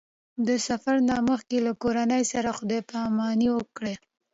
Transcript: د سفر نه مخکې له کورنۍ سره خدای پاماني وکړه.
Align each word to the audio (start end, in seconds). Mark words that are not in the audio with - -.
د 0.47 0.49
سفر 0.67 0.95
نه 1.09 1.17
مخکې 1.29 1.57
له 1.65 1.71
کورنۍ 1.81 2.23
سره 2.31 2.49
خدای 2.57 2.81
پاماني 2.91 3.49
وکړه. 3.53 3.93